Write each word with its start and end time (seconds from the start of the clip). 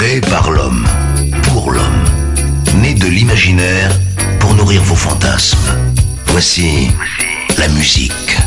Créé 0.00 0.22
par 0.22 0.50
l'homme, 0.50 0.86
pour 1.42 1.72
l'homme, 1.72 2.04
né 2.80 2.94
de 2.94 3.06
l'imaginaire 3.06 3.90
pour 4.38 4.54
nourrir 4.54 4.82
vos 4.82 4.94
fantasmes. 4.96 5.76
Voici 6.28 6.90
la 7.58 7.68
musique. 7.68 8.38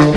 you. 0.00 0.13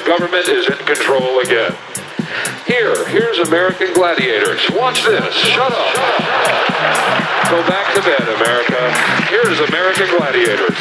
Your 0.00 0.18
government 0.18 0.48
is 0.48 0.64
in 0.64 0.80
control 0.88 1.40
again. 1.40 1.76
Here, 2.64 2.96
here's 3.08 3.36
American 3.40 3.92
Gladiators. 3.92 4.64
Watch 4.72 5.04
this. 5.04 5.34
Shut 5.34 5.72
up. 5.72 5.92
Go 7.52 7.60
back 7.68 7.92
to 7.92 8.00
bed, 8.00 8.24
America. 8.40 8.80
Here's 9.28 9.60
American 9.68 10.08
Gladiators. 10.16 10.78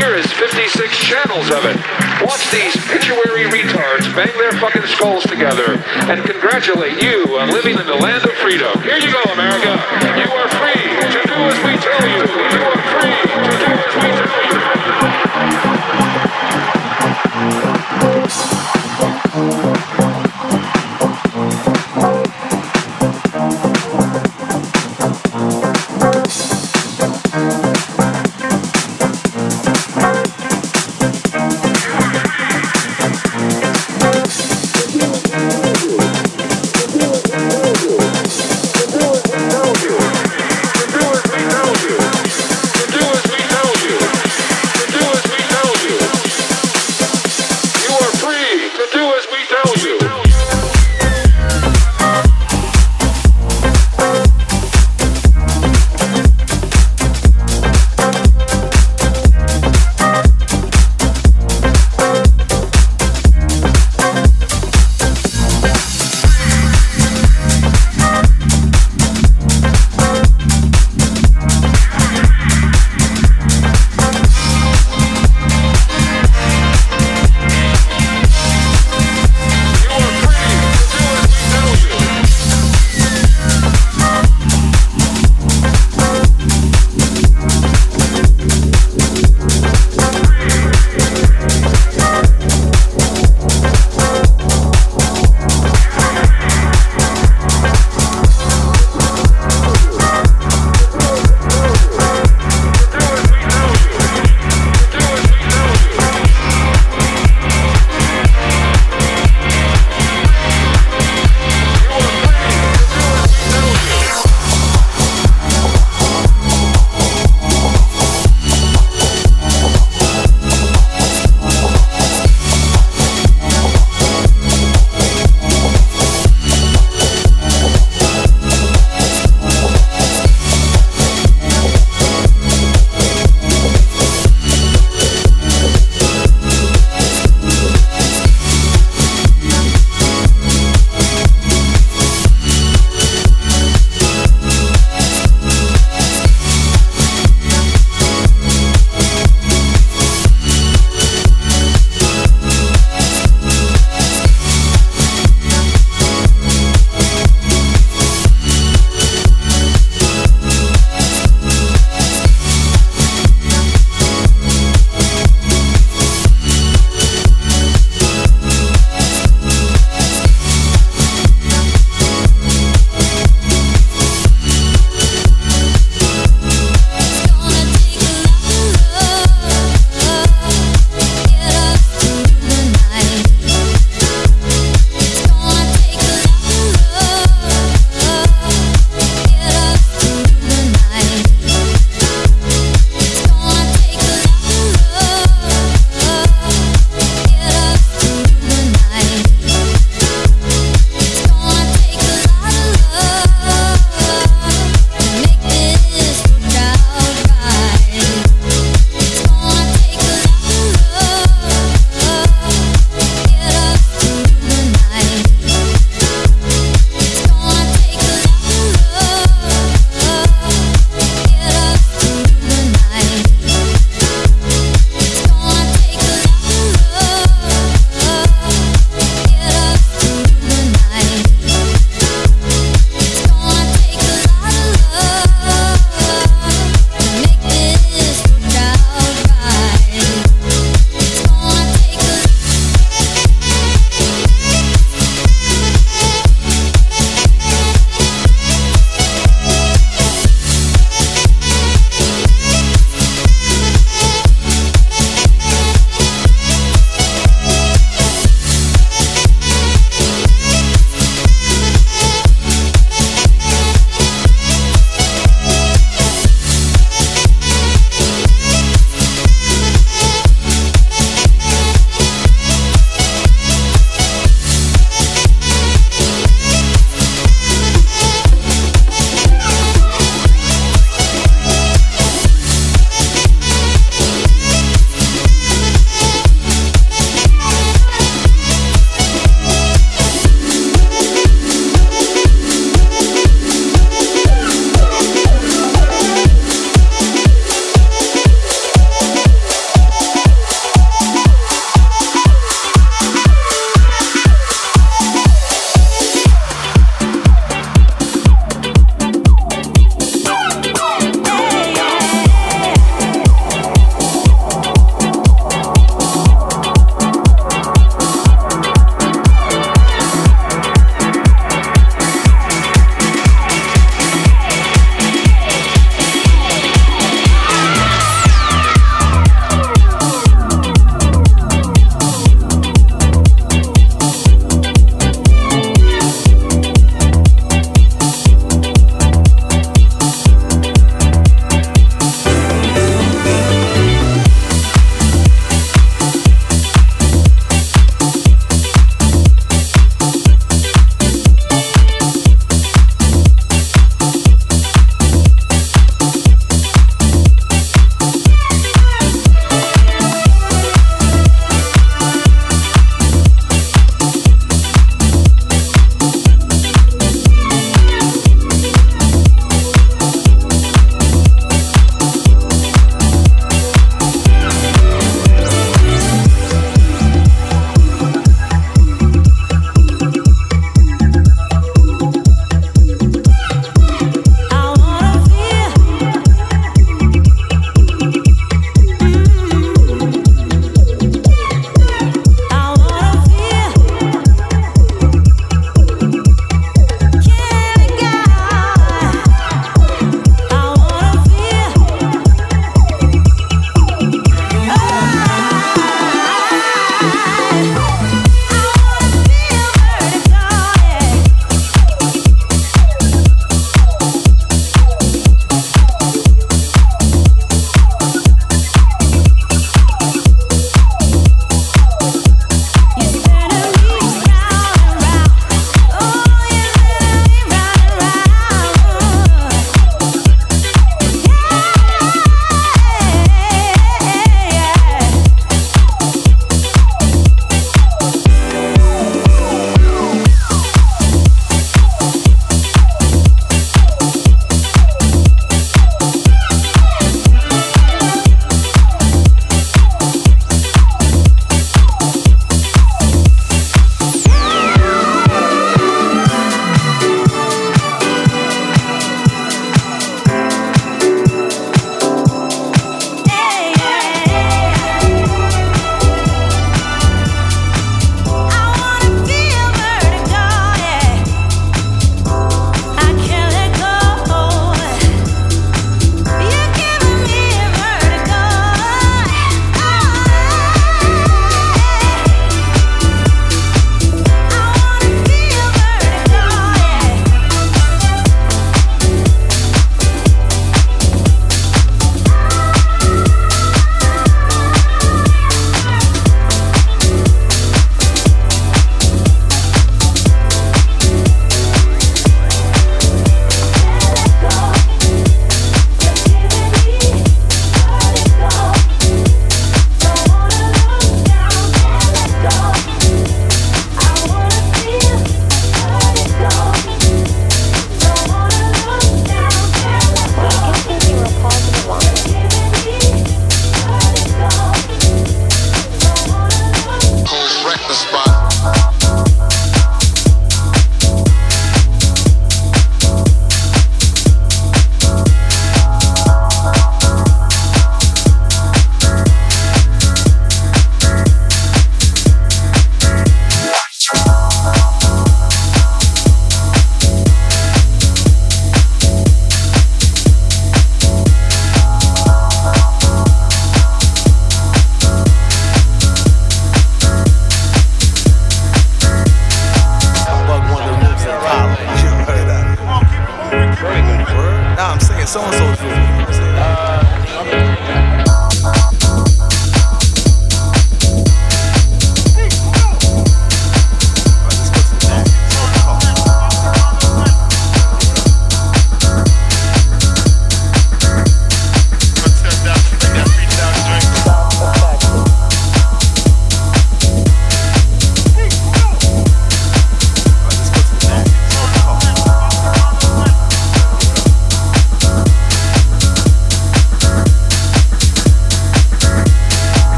Here 0.00 0.16
is 0.16 0.24
56 0.32 0.72
channels 0.96 1.50
of 1.52 1.68
it. 1.68 1.76
Watch 2.24 2.48
these 2.48 2.72
pituitary 2.88 3.44
retards 3.52 4.08
bang 4.16 4.32
their 4.38 4.52
fucking 4.52 4.88
skulls 4.88 5.24
together 5.24 5.76
and 6.08 6.24
congratulate 6.24 7.02
you 7.02 7.36
on 7.36 7.52
living 7.52 7.76
in 7.76 7.84
the 7.84 7.96
land 8.00 8.24
of 8.24 8.32
freedom. 8.40 8.72
Here 8.80 8.96
you 8.96 9.12
go, 9.12 9.20
America. 9.36 9.76
You 10.16 10.32
are 10.32 10.48
free 10.56 10.80
to 11.12 11.20
do 11.28 11.38
as 11.44 11.58
we 11.60 11.76
tell 11.76 12.04
you. 12.08 12.24
You 12.24 12.62
are 12.64 12.80
free 12.96 13.25
tell 19.36 19.76
you. 19.76 19.85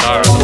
star 0.00 0.20
of. 0.20 0.40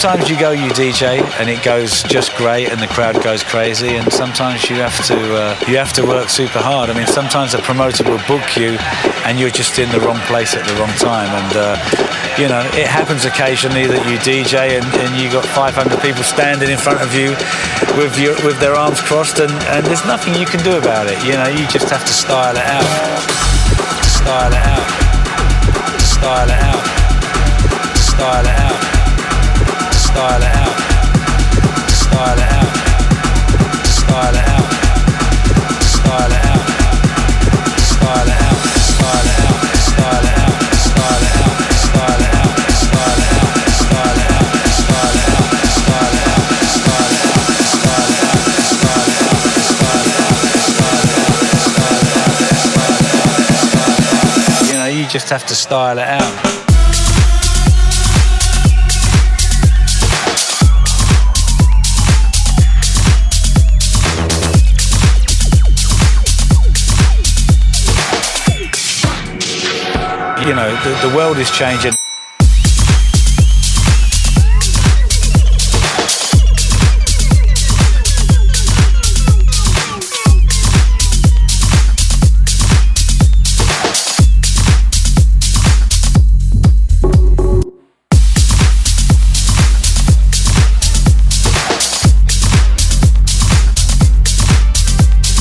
Sometimes 0.00 0.30
you 0.30 0.40
go, 0.40 0.50
you 0.50 0.72
DJ, 0.72 1.20
and 1.38 1.50
it 1.50 1.62
goes 1.62 2.02
just 2.04 2.34
great, 2.36 2.72
and 2.72 2.80
the 2.80 2.88
crowd 2.88 3.22
goes 3.22 3.44
crazy, 3.44 4.00
and 4.00 4.10
sometimes 4.10 4.64
you 4.70 4.76
have 4.76 4.96
to 5.04 5.14
uh, 5.36 5.52
you 5.68 5.76
have 5.76 5.92
to 5.92 6.00
work 6.00 6.30
super 6.30 6.58
hard. 6.58 6.88
I 6.88 6.96
mean, 6.96 7.06
sometimes 7.06 7.52
a 7.52 7.60
promoter 7.60 8.08
will 8.08 8.22
book 8.24 8.56
you, 8.56 8.80
and 9.28 9.38
you're 9.38 9.52
just 9.52 9.78
in 9.78 9.92
the 9.92 10.00
wrong 10.00 10.16
place 10.24 10.56
at 10.56 10.64
the 10.64 10.72
wrong 10.80 10.88
time, 10.96 11.28
and 11.28 11.52
uh, 11.52 11.76
you 12.40 12.48
know, 12.48 12.64
it 12.80 12.88
happens 12.88 13.28
occasionally 13.28 13.84
that 13.92 14.00
you 14.08 14.16
DJ 14.24 14.80
and, 14.80 14.88
and 15.04 15.20
you 15.20 15.28
got 15.28 15.44
500 15.44 16.00
people 16.00 16.24
standing 16.24 16.72
in 16.72 16.80
front 16.80 17.04
of 17.04 17.12
you 17.12 17.36
with 18.00 18.16
your 18.16 18.40
with 18.40 18.56
their 18.56 18.72
arms 18.72 19.04
crossed, 19.04 19.36
and, 19.36 19.52
and 19.68 19.84
there's 19.84 20.06
nothing 20.08 20.32
you 20.32 20.48
can 20.48 20.64
do 20.64 20.80
about 20.80 21.12
it. 21.12 21.20
You 21.28 21.36
know, 21.36 21.52
you 21.52 21.68
just 21.68 21.92
have 21.92 22.08
to 22.08 22.14
style 22.16 22.56
it 22.56 22.64
out, 22.64 22.88
style 24.08 24.48
it 24.48 24.64
out, 24.64 24.88
style 26.00 26.48
it 26.48 26.56
out, 26.56 26.84
style 28.00 28.46
it 28.48 28.56
out 28.64 28.69
You 54.66 54.76
know, 54.76 54.84
you 54.84 55.06
just 55.08 55.30
have 55.30 55.46
to 55.46 55.54
style 55.54 55.98
it 55.98 56.06
out. 56.06 56.59
You 70.46 70.54
know, 70.54 70.70
the, 70.84 71.08
the 71.08 71.14
world 71.14 71.36
is 71.38 71.50
changing. 71.50 71.92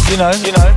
you 0.10 0.18
know, 0.18 0.32
you 0.32 0.52
know. 0.52 0.69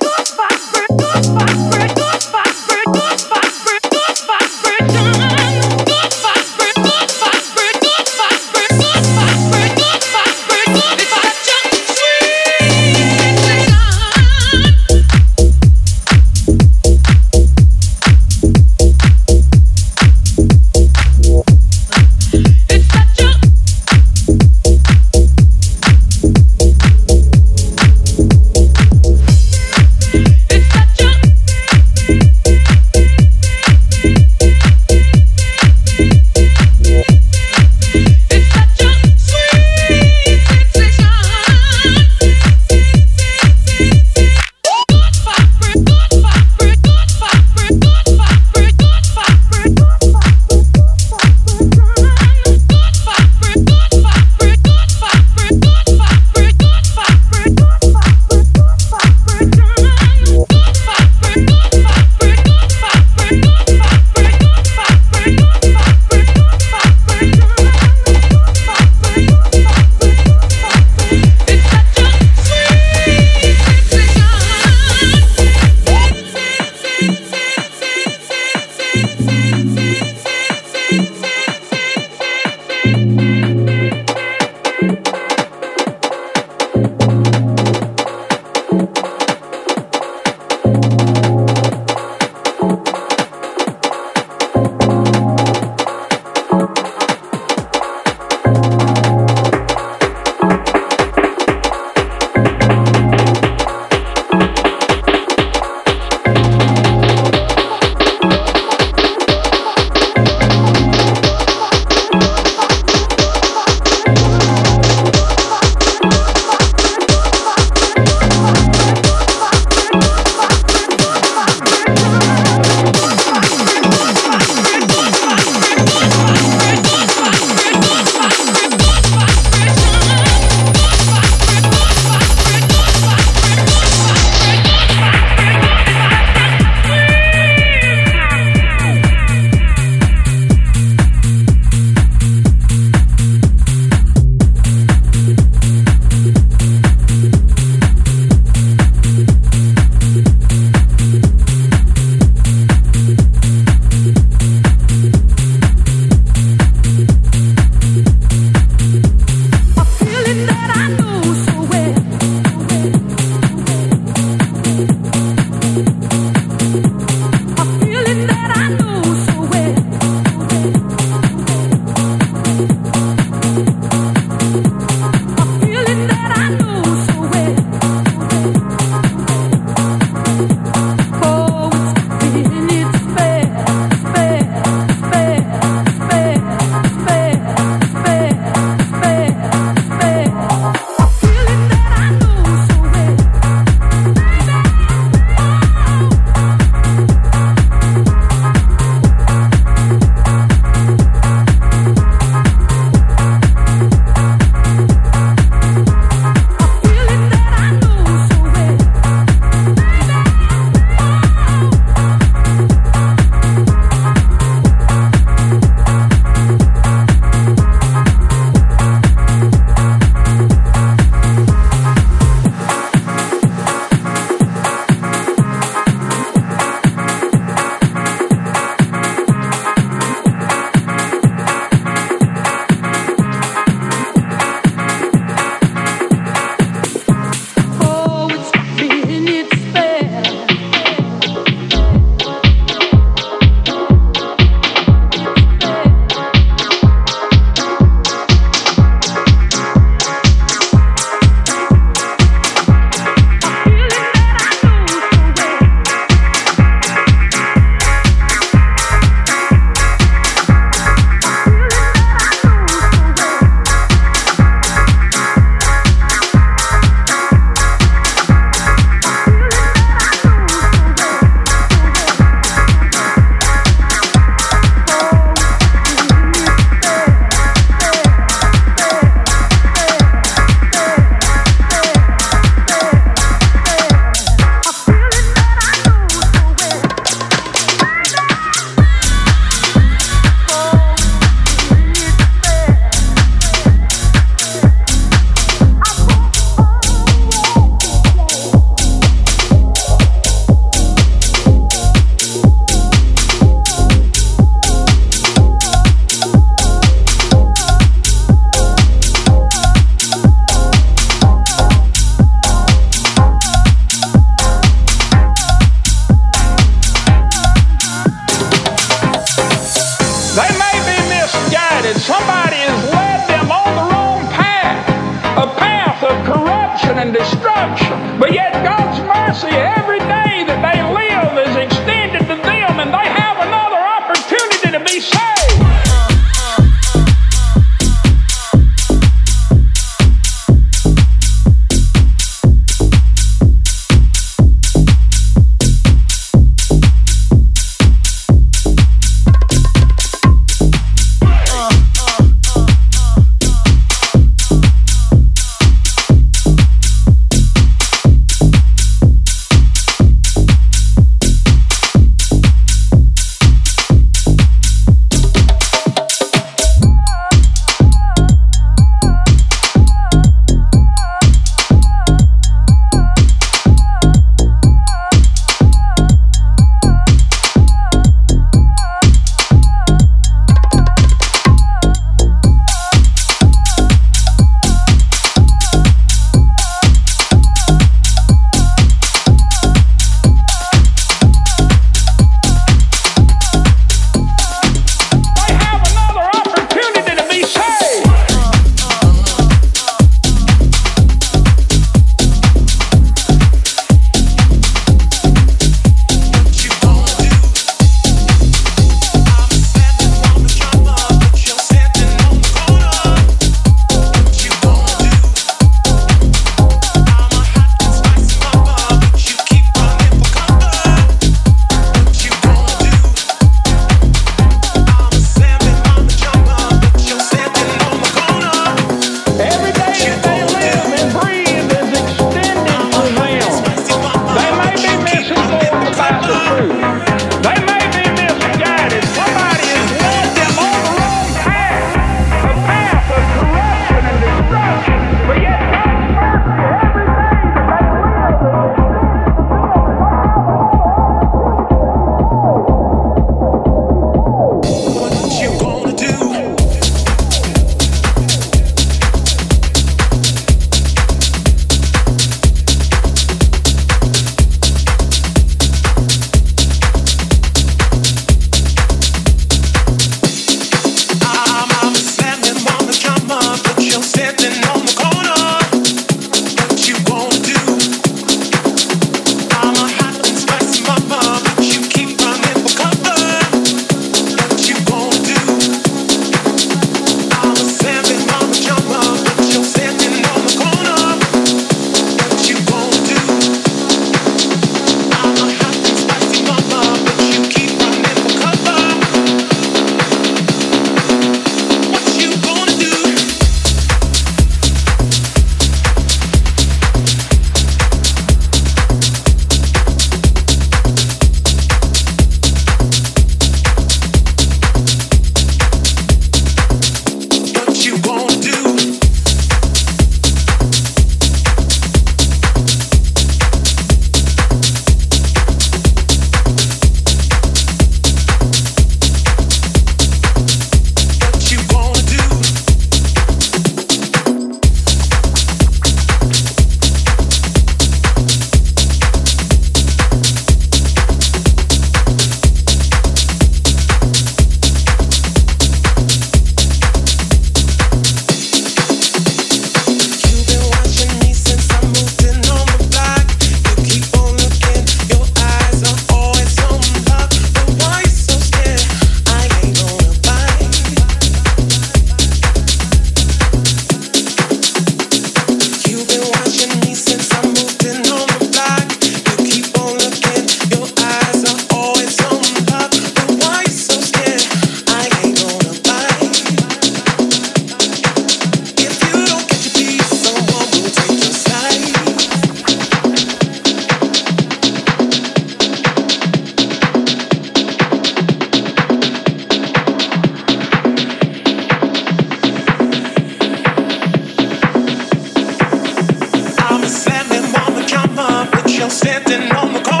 sitting 599.41 599.57
on 599.57 599.73
the 599.73 599.81
car. 599.81 600.00